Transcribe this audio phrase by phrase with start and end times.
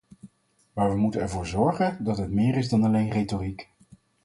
[0.73, 3.67] Maar we moeten ervoor zorgen dat dit meer is dan alleen retoriek.